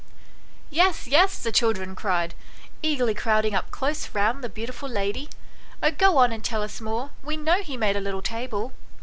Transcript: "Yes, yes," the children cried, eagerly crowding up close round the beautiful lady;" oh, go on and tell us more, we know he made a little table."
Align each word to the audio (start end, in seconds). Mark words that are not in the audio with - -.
"Yes, 0.71 1.05
yes," 1.05 1.37
the 1.37 1.51
children 1.51 1.93
cried, 1.93 2.33
eagerly 2.81 3.13
crowding 3.13 3.53
up 3.53 3.69
close 3.69 4.15
round 4.15 4.43
the 4.43 4.49
beautiful 4.49 4.89
lady;" 4.89 5.29
oh, 5.83 5.91
go 5.91 6.17
on 6.17 6.31
and 6.31 6.43
tell 6.43 6.63
us 6.63 6.81
more, 6.81 7.11
we 7.21 7.37
know 7.37 7.61
he 7.61 7.77
made 7.77 7.95
a 7.95 8.01
little 8.01 8.23
table." 8.23 8.73